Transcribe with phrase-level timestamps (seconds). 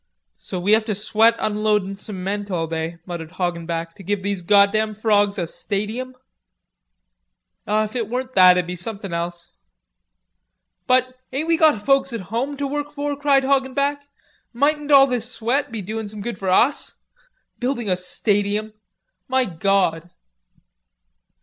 [0.37, 4.95] "So we have to sweat unloadin' cement all day," muttered Hoggenback, "to give these goddam
[4.95, 6.15] frawgs a stadium."
[7.67, 9.51] "If it weren't that it'd be somethin' else."
[10.87, 14.07] "But, ain't we got folks at home to work for?" cried Hoggenback.
[14.53, 16.95] "Mightn't all this sweat be doin' some good for us?
[17.59, 18.73] Building a stadium!
[19.27, 20.09] My gawd!"